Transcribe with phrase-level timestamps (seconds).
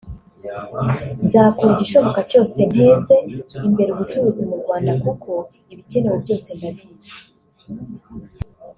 [1.25, 3.15] nzakora igishoboka cyose nteze
[3.67, 5.31] imbere ubucuruzi mu Rwanda kuko
[5.71, 7.15] ibikenewe byose ndabizi